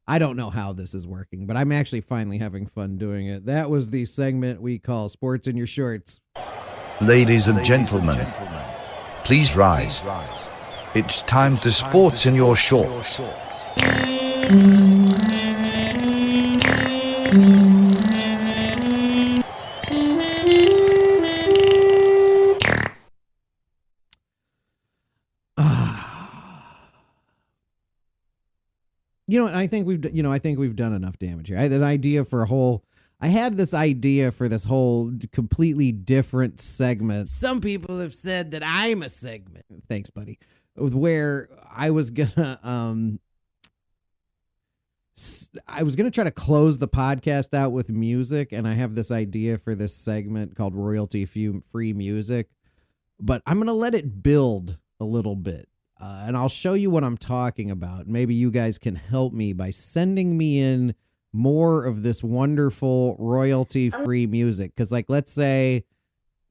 [0.06, 3.46] I don't know how this is working, but I'm actually finally having fun doing it.
[3.46, 6.20] That was the segment we call Sports in Your Shorts.
[7.00, 8.26] Ladies and gentlemen,
[9.24, 10.02] please rise.
[10.94, 13.18] It's time to sports in your shorts.
[17.32, 17.81] Mm.
[29.32, 31.56] You know, I think we've you know I think we've done enough damage here.
[31.56, 32.84] I had an idea for a whole.
[33.18, 37.30] I had this idea for this whole completely different segment.
[37.30, 39.64] Some people have said that I'm a segment.
[39.88, 40.38] Thanks, buddy.
[40.74, 43.20] where I was gonna um
[45.66, 49.10] I was gonna try to close the podcast out with music, and I have this
[49.10, 52.50] idea for this segment called royalty free music,
[53.18, 55.70] but I'm gonna let it build a little bit.
[56.02, 58.08] Uh, and I'll show you what I'm talking about.
[58.08, 60.96] Maybe you guys can help me by sending me in
[61.32, 64.74] more of this wonderful royalty free music.
[64.74, 65.84] Because, like, let's say,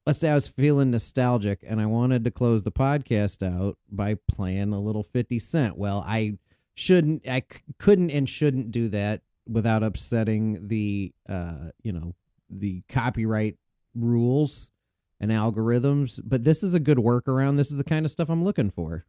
[0.08, 4.16] let's say I was feeling nostalgic and I wanted to close the podcast out by
[4.30, 5.78] playing a little 50 Cent.
[5.78, 6.38] Well, I
[6.76, 12.16] shouldn't, I c- couldn't and shouldn't do that without upsetting the, uh, you know,
[12.50, 13.58] the copyright
[13.96, 14.72] rules
[15.20, 16.22] and algorithms.
[16.24, 17.58] But this is a good workaround.
[17.58, 19.06] This is the kind of stuff I'm looking for.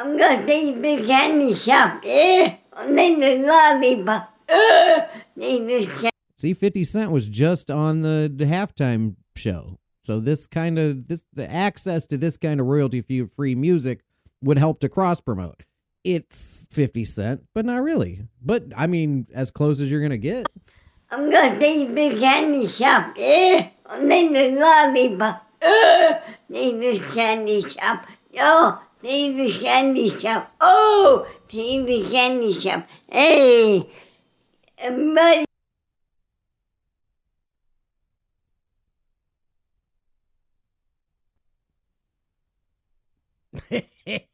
[0.00, 2.02] I'm gonna take the candy shop?
[2.06, 4.34] And then the lollipop.
[5.38, 6.08] Take the candy.
[6.38, 9.78] See, 50 Cent was just on the, the halftime show.
[10.02, 14.00] So this kind of this the access to this kind of royalty free music
[14.42, 15.64] would help to cross promote.
[16.02, 18.22] It's 50 Cent, but not really.
[18.40, 20.46] But I mean, as close as you're gonna get.
[21.10, 23.18] I'm gonna take the candy shop?
[23.18, 25.46] And then the lollipop.
[26.50, 28.06] Take the candy shop.
[28.30, 30.52] Yo, take the candy shop.
[30.60, 32.86] Oh, take the candy shop.
[33.08, 33.88] Hey,
[34.78, 35.44] buddy.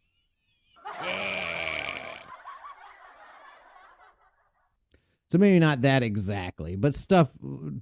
[5.29, 7.31] So maybe not that exactly, but stuff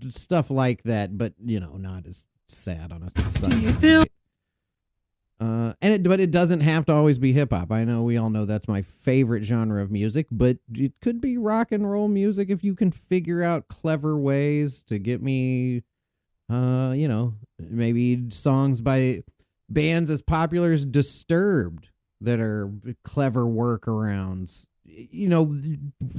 [0.08, 4.04] stuff like that, but you know, not as sad on a Sunday.
[5.40, 7.72] Uh, and it, but it doesn't have to always be hip hop.
[7.72, 11.36] I know we all know that's my favorite genre of music, but it could be
[11.36, 15.82] rock and roll music if you can figure out clever ways to get me,
[16.48, 19.24] uh, you know, maybe songs by
[19.68, 21.88] bands as popular as Disturbed
[22.20, 22.70] that are
[23.02, 24.66] clever workarounds.
[24.86, 25.56] You know,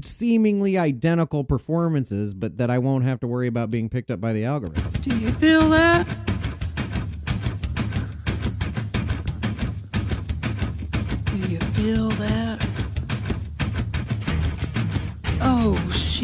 [0.02, 4.34] seemingly identical performances, but that I won't have to worry about being picked up by
[4.34, 4.92] the algorithm.
[5.02, 6.35] Do you feel that?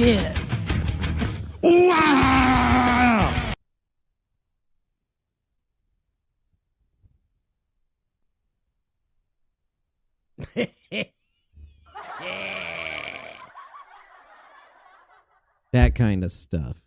[0.01, 1.61] Wow!
[15.71, 16.77] that kind of stuff.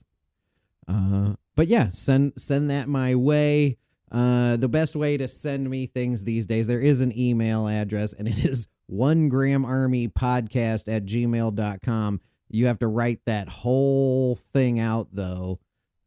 [0.89, 3.79] Uh, but yeah, send send that my way.
[4.11, 8.13] Uh, the best way to send me things these days, there is an email address,
[8.13, 12.21] and it is one graham army podcast at gmail.com.
[12.55, 15.59] You have to write that whole thing out though,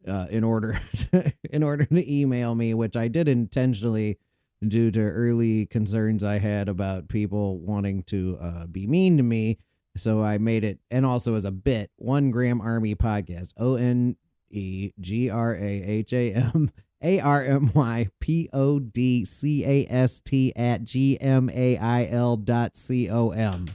[0.07, 0.81] uh, in order
[1.11, 4.17] to, in order to email me, which I did intentionally
[4.65, 9.57] due to early concerns I had about people wanting to uh, be mean to me.
[9.97, 14.15] So I made it, and also as a bit, one graham army podcast, O N
[14.49, 16.71] E G R A H A M
[17.01, 21.77] A R M Y P O D C A S T at G M A
[21.77, 23.67] I L dot C O M.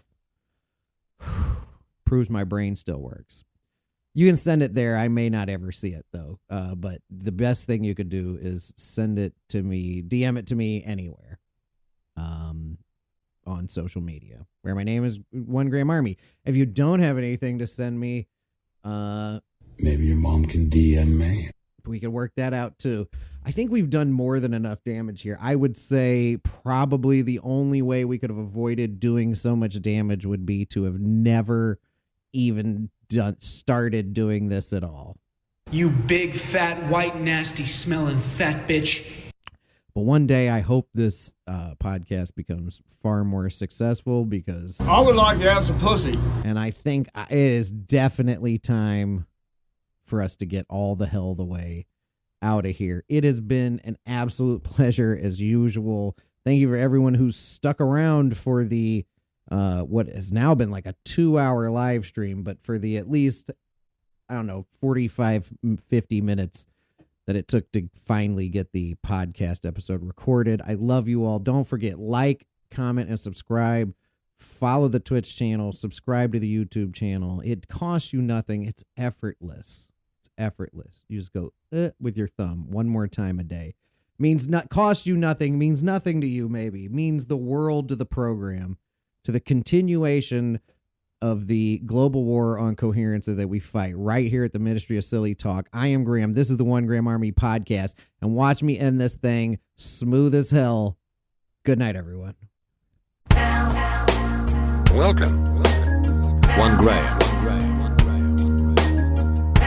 [2.12, 3.42] Proves my brain still works.
[4.12, 4.98] You can send it there.
[4.98, 6.40] I may not ever see it though.
[6.50, 10.46] Uh, but the best thing you could do is send it to me, DM it
[10.48, 11.40] to me anywhere.
[12.18, 12.76] Um,
[13.46, 16.18] on social media where my name is One Gram Army.
[16.44, 18.26] If you don't have anything to send me,
[18.84, 19.40] uh,
[19.78, 21.48] maybe your mom can DM me.
[21.86, 23.08] We can work that out too.
[23.42, 25.38] I think we've done more than enough damage here.
[25.40, 30.26] I would say probably the only way we could have avoided doing so much damage
[30.26, 31.78] would be to have never
[32.32, 35.16] even done started doing this at all.
[35.70, 39.10] You big, fat, white, nasty smelling fat bitch.
[39.94, 45.16] But one day, I hope this uh, podcast becomes far more successful because I would
[45.16, 46.18] like to have some pussy.
[46.44, 49.26] And I think it is definitely time
[50.06, 51.86] for us to get all the hell the way
[52.40, 53.04] out of here.
[53.08, 56.16] It has been an absolute pleasure as usual.
[56.44, 59.04] Thank you for everyone who's stuck around for the
[59.52, 63.50] uh what has now been like a 2-hour live stream, but for the at least
[64.28, 65.52] I don't know, 45
[65.88, 66.66] 50 minutes
[67.26, 70.60] that it took to finally get the podcast episode recorded.
[70.66, 71.38] I love you all.
[71.38, 73.94] Don't forget like, comment and subscribe.
[74.38, 77.40] Follow the Twitch channel, subscribe to the YouTube channel.
[77.44, 78.64] It costs you nothing.
[78.64, 79.90] It's effortless.
[80.20, 81.04] It's effortless.
[81.08, 83.74] You just go uh, with your thumb one more time a day.
[84.18, 86.88] Means not cost you nothing, means nothing to you maybe.
[86.88, 88.78] Means the world to the program,
[89.24, 90.60] to the continuation
[91.20, 95.04] of the global war on coherence that we fight right here at the Ministry of
[95.04, 95.68] Silly Talk.
[95.72, 96.32] I am Graham.
[96.32, 97.94] This is the One Graham Army podcast.
[98.20, 100.98] And watch me end this thing smooth as hell.
[101.64, 102.34] Good night, everyone.
[104.90, 105.44] Welcome.
[106.58, 107.18] One Graham.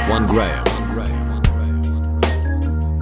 [0.09, 0.63] One Graham.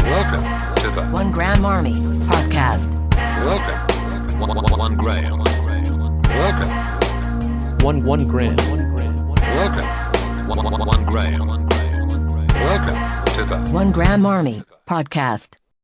[0.04, 1.96] Welcome to the One Graham Army
[2.26, 2.94] Podcast.
[3.44, 4.40] Welcome.
[4.40, 5.63] One, one, one Graham.
[6.36, 7.78] Welcome.
[7.86, 8.56] One one gram.
[8.56, 10.04] Welcome.
[10.48, 11.48] One, one, one Graham.
[11.48, 15.58] Welcome to the One Graham Army Podcast.